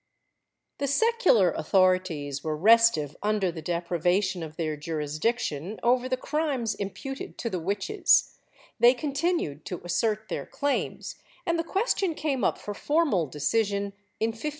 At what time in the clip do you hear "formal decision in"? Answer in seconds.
12.73-14.29